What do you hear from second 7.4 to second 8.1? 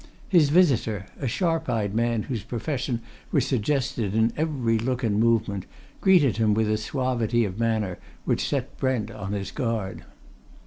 of manner